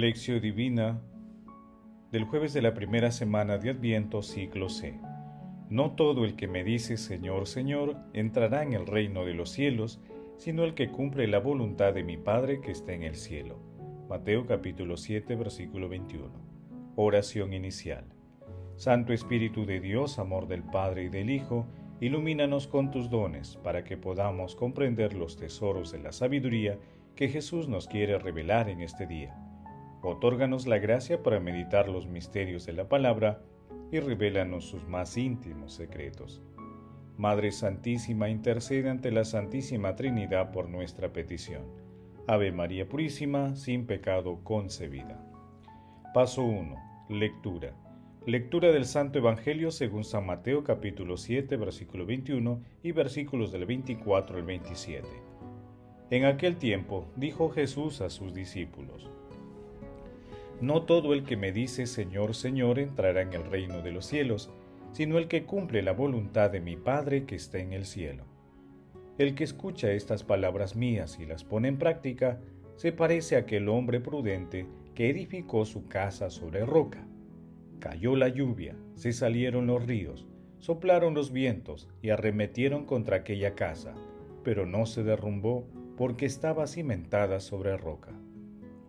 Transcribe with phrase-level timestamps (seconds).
[0.00, 1.00] Lección Divina
[2.12, 5.00] del jueves de la primera semana de Adviento, ciclo C.
[5.70, 9.98] No todo el que me dice Señor, Señor, entrará en el reino de los cielos,
[10.36, 13.58] sino el que cumple la voluntad de mi Padre que está en el cielo.
[14.06, 16.30] Mateo capítulo 7, versículo 21.
[16.96, 18.04] Oración inicial.
[18.76, 21.66] Santo Espíritu de Dios, amor del Padre y del Hijo,
[22.00, 26.78] ilumínanos con tus dones para que podamos comprender los tesoros de la sabiduría
[27.14, 29.34] que Jesús nos quiere revelar en este día.
[30.08, 33.42] Otórganos la gracia para meditar los misterios de la palabra
[33.90, 36.44] y revélanos sus más íntimos secretos.
[37.16, 41.64] Madre Santísima, intercede ante la Santísima Trinidad por nuestra petición.
[42.28, 45.20] Ave María Purísima, sin pecado concebida.
[46.14, 46.76] Paso 1.
[47.08, 47.74] Lectura.
[48.26, 54.36] Lectura del Santo Evangelio según San Mateo capítulo 7 versículo 21 y versículos del 24
[54.36, 55.08] al 27.
[56.10, 59.10] En aquel tiempo dijo Jesús a sus discípulos,
[60.60, 64.50] No todo el que me dice Señor, Señor entrará en el reino de los cielos,
[64.92, 68.24] sino el que cumple la voluntad de mi Padre que está en el cielo.
[69.18, 72.40] El que escucha estas palabras mías y las pone en práctica,
[72.76, 77.06] se parece a aquel hombre prudente que edificó su casa sobre roca
[77.78, 80.26] Cayó la lluvia, se salieron los ríos,
[80.58, 83.94] soplaron los vientos y arremetieron contra aquella casa,
[84.42, 88.12] pero no se derrumbó porque estaba cimentada sobre roca.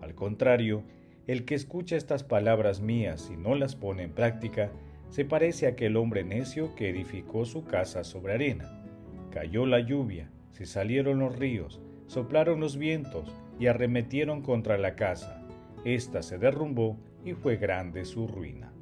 [0.00, 0.84] Al contrario,
[1.28, 4.72] el que escucha estas palabras mías y no las pone en práctica,
[5.10, 8.82] se parece a aquel hombre necio que edificó su casa sobre arena.
[9.30, 15.46] Cayó la lluvia, se salieron los ríos, soplaron los vientos y arremetieron contra la casa.
[15.84, 18.72] Esta se derrumbó y fue grande su ruina.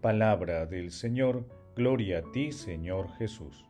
[0.00, 3.66] Palabra del Señor, gloria a ti, Señor Jesús.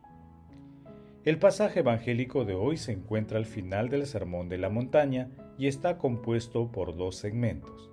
[1.25, 5.65] El pasaje evangélico de hoy se encuentra al final del Sermón de la Montaña y
[5.65, 7.90] está compuesto por dos segmentos.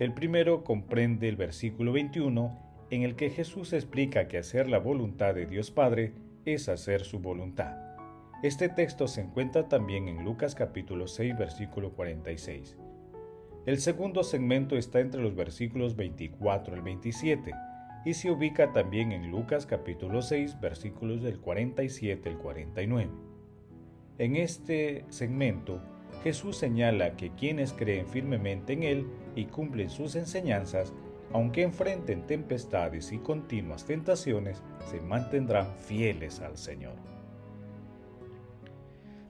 [0.00, 5.34] El primero comprende el versículo 21, en el que Jesús explica que hacer la voluntad
[5.34, 6.14] de Dios Padre
[6.46, 7.76] es hacer su voluntad.
[8.42, 12.78] Este texto se encuentra también en Lucas capítulo 6, versículo 46.
[13.66, 17.52] El segundo segmento está entre los versículos 24 al 27
[18.06, 23.10] y se ubica también en Lucas capítulo 6 versículos del 47 al 49.
[24.16, 25.82] En este segmento,
[26.22, 29.06] Jesús señala que quienes creen firmemente en Él
[29.36, 30.92] y cumplen sus enseñanzas,
[31.32, 36.94] aunque enfrenten tempestades y continuas tentaciones, se mantendrán fieles al Señor.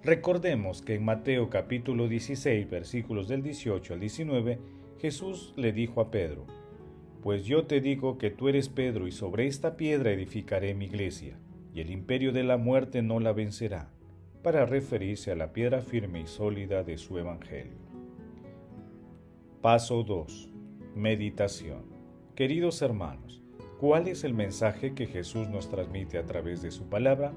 [0.02, 4.58] Recordemos que en Mateo capítulo 16 versículos del 18 al 19
[4.98, 6.46] Jesús le dijo a Pedro,
[7.22, 11.38] Pues yo te digo que tú eres Pedro y sobre esta piedra edificaré mi iglesia,
[11.74, 13.90] y el imperio de la muerte no la vencerá,
[14.42, 17.78] para referirse a la piedra firme y sólida de su evangelio.
[19.60, 20.50] Paso 2.
[20.94, 21.84] Meditación.
[22.34, 23.42] Queridos hermanos,
[23.78, 27.32] ¿cuál es el mensaje que Jesús nos transmite a través de su palabra?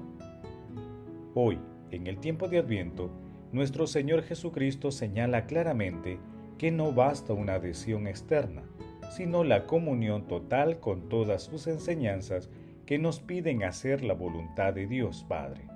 [1.34, 1.58] Hoy,
[1.90, 3.10] en el tiempo de Adviento,
[3.52, 6.18] nuestro Señor Jesucristo señala claramente
[6.56, 8.62] que no basta una adhesión externa,
[9.10, 12.48] sino la comunión total con todas sus enseñanzas
[12.86, 15.73] que nos piden hacer la voluntad de Dios Padre.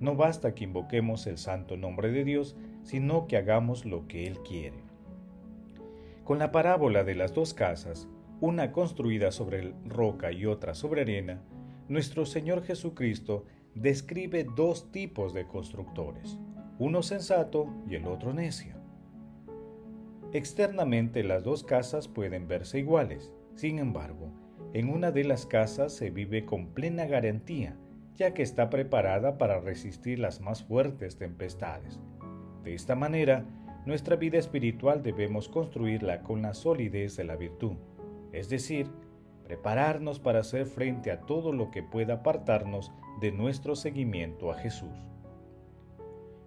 [0.00, 4.38] No basta que invoquemos el santo nombre de Dios, sino que hagamos lo que Él
[4.40, 4.78] quiere.
[6.24, 8.08] Con la parábola de las dos casas,
[8.40, 11.42] una construida sobre roca y otra sobre arena,
[11.88, 13.44] nuestro Señor Jesucristo
[13.74, 16.38] describe dos tipos de constructores,
[16.78, 18.76] uno sensato y el otro necio.
[20.32, 24.30] Externamente las dos casas pueden verse iguales, sin embargo,
[24.74, 27.76] en una de las casas se vive con plena garantía,
[28.18, 32.00] ya que está preparada para resistir las más fuertes tempestades.
[32.64, 33.44] De esta manera,
[33.86, 37.76] nuestra vida espiritual debemos construirla con la solidez de la virtud,
[38.32, 38.90] es decir,
[39.44, 44.98] prepararnos para hacer frente a todo lo que pueda apartarnos de nuestro seguimiento a Jesús.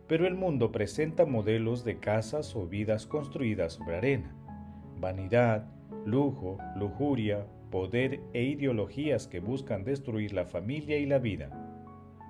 [0.07, 4.35] Pero el mundo presenta modelos de casas o vidas construidas sobre arena,
[4.99, 5.65] vanidad,
[6.05, 11.49] lujo, lujuria, poder e ideologías que buscan destruir la familia y la vida.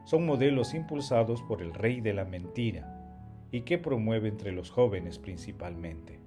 [0.05, 2.97] Son modelos impulsados por el rey de la mentira
[3.51, 6.19] y que promueve entre los jóvenes principalmente.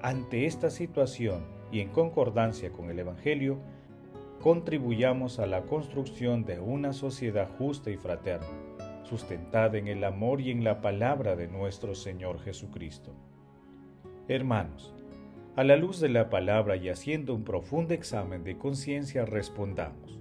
[0.00, 3.58] Ante esta situación y en concordancia con el Evangelio,
[4.40, 8.46] contribuyamos a la construcción de una sociedad justa y fraterna,
[9.02, 13.12] sustentada en el amor y en la palabra de nuestro Señor Jesucristo.
[14.28, 14.94] Hermanos,
[15.58, 20.20] a la luz de la palabra y haciendo un profundo examen de conciencia respondamos,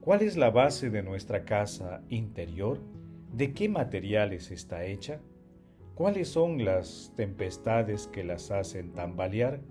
[0.00, 2.78] ¿cuál es la base de nuestra casa interior?
[3.32, 5.18] ¿De qué materiales está hecha?
[5.96, 9.62] ¿Cuáles son las tempestades que las hacen tambalear?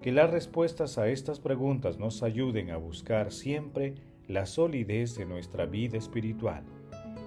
[0.00, 3.94] Que las respuestas a estas preguntas nos ayuden a buscar siempre
[4.26, 6.64] la solidez de nuestra vida espiritual,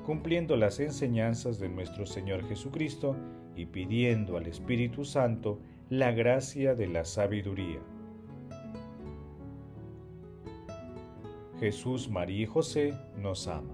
[0.03, 3.15] cumpliendo las enseñanzas de nuestro Señor Jesucristo
[3.55, 5.59] y pidiendo al Espíritu Santo
[5.89, 7.79] la gracia de la sabiduría.
[11.61, 13.73] Jesús, María y José nos ama.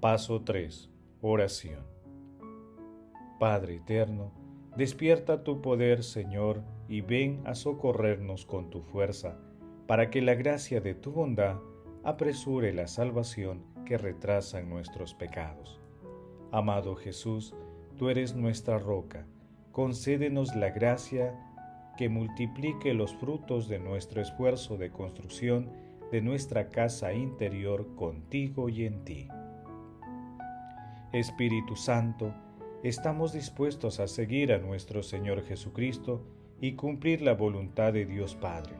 [0.00, 0.88] Paso 3.
[1.20, 1.84] Oración.
[3.38, 4.32] Padre eterno,
[4.78, 9.36] despierta tu poder, Señor, y ven a socorrernos con tu fuerza,
[9.86, 11.58] para que la gracia de tu bondad
[12.02, 15.82] apresure la salvación que retrasan nuestros pecados.
[16.50, 17.54] Amado Jesús,
[17.98, 19.26] tú eres nuestra roca,
[19.72, 21.34] concédenos la gracia
[21.96, 25.70] que multiplique los frutos de nuestro esfuerzo de construcción
[26.10, 29.28] de nuestra casa interior contigo y en ti.
[31.12, 32.34] Espíritu Santo,
[32.82, 36.22] estamos dispuestos a seguir a nuestro Señor Jesucristo
[36.60, 38.74] y cumplir la voluntad de Dios Padre.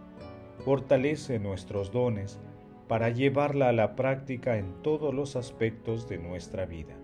[0.64, 2.40] Fortalece nuestros dones
[2.88, 6.96] para llevarla a la práctica en todos los aspectos de nuestra vida.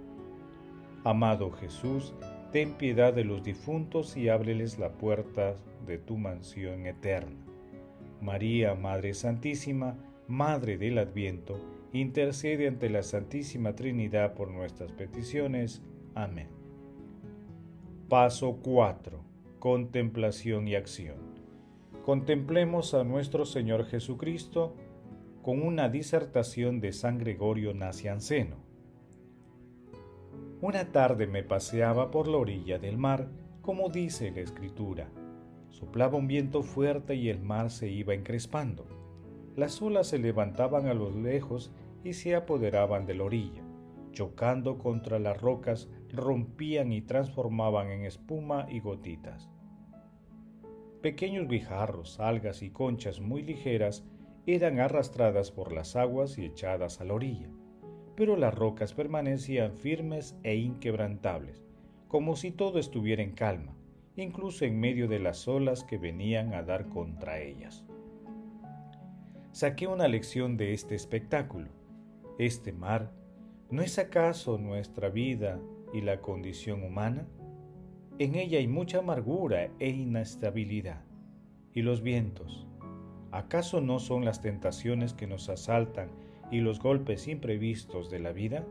[1.05, 2.15] Amado Jesús,
[2.56, 5.56] ten piedad de los difuntos y ábreles la puerta
[5.87, 7.44] de tu mansión eterna.
[8.23, 11.61] María, Madre Santísima, Madre del Adviento,
[11.93, 15.82] intercede ante la Santísima Trinidad por nuestras peticiones.
[16.14, 16.49] Amén.
[18.08, 19.20] Paso 4.
[19.58, 21.19] Contemplación y acción.
[22.06, 24.75] Contemplemos a nuestro Señor Jesucristo
[25.43, 28.66] con una disertación de San Gregorio Nacianceno.
[30.61, 33.29] Una tarde me paseaba por la orilla del mar,
[33.62, 35.08] como dice la Escritura.
[35.69, 38.87] Soplaba un viento fuerte y el mar se iba encrespando.
[39.55, 41.73] Las olas se levantaban a lo lejos
[42.05, 43.67] y se apoderaban de la orilla
[44.17, 49.50] chocando contra las rocas, rompían y transformaban en espuma y gotitas.
[51.03, 54.06] Pequeños guijarros, algas y conchas muy ligeras
[54.47, 57.50] eran arrastradas por las aguas y echadas a la orilla,
[58.17, 61.63] pero las rocas permanecían firmes e inquebrantables,
[62.09, 63.77] como si todo estuviera en calma,
[64.17, 67.85] incluso en medio de las olas que venían a dar contra ellas.
[69.53, 71.69] Saqué una lección de este espectáculo.
[72.39, 73.11] Este mar
[73.69, 75.59] ¿No es acaso nuestra vida
[75.93, 77.27] y la condición humana?
[78.21, 81.05] En ella hay mucha amargura e inestabilidad.
[81.75, 82.69] ¿Y los vientos?
[83.33, 86.11] ¿Acaso no son las tentaciones que nos asaltan
[86.50, 88.64] y los golpes imprevistos de la vida?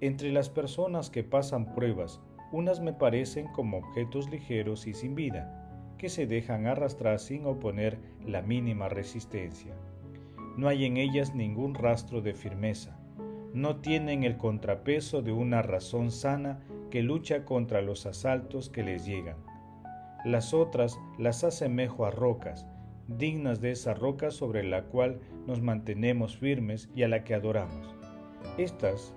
[0.00, 2.20] Entre las personas que pasan pruebas,
[2.52, 7.98] unas me parecen como objetos ligeros y sin vida, que se dejan arrastrar sin oponer
[8.24, 9.74] la mínima resistencia.
[10.56, 12.98] No hay en ellas ningún rastro de firmeza
[13.56, 16.60] no tienen el contrapeso de una razón sana
[16.90, 19.38] que lucha contra los asaltos que les llegan.
[20.26, 22.66] Las otras las asemejo a rocas,
[23.08, 27.94] dignas de esa roca sobre la cual nos mantenemos firmes y a la que adoramos.
[28.58, 29.14] Estas,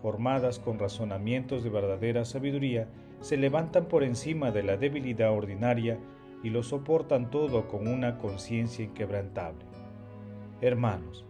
[0.00, 2.88] formadas con razonamientos de verdadera sabiduría,
[3.20, 5.98] se levantan por encima de la debilidad ordinaria
[6.42, 9.64] y lo soportan todo con una conciencia inquebrantable.
[10.60, 11.24] Hermanos,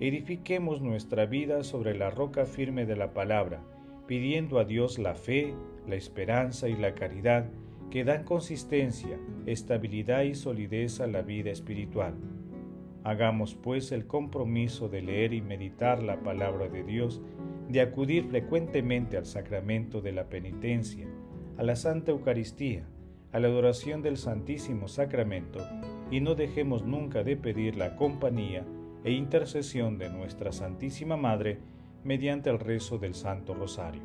[0.00, 3.62] edifiquemos nuestra vida sobre la roca firme de la palabra,
[4.06, 5.54] pidiendo a Dios la fe,
[5.86, 7.46] la esperanza y la caridad
[7.90, 12.14] que dan consistencia, estabilidad y solidez a la vida espiritual.
[13.04, 17.22] Hagamos pues el compromiso de leer y meditar la palabra de Dios,
[17.68, 21.06] de acudir frecuentemente al sacramento de la penitencia,
[21.56, 22.86] a la Santa Eucaristía,
[23.32, 25.60] a la adoración del Santísimo Sacramento,
[26.10, 28.64] y no dejemos nunca de pedir la compañía
[29.04, 31.58] e intercesión de nuestra Santísima Madre
[32.04, 34.02] mediante el rezo del Santo Rosario.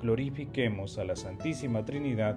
[0.00, 2.36] Glorifiquemos a la Santísima Trinidad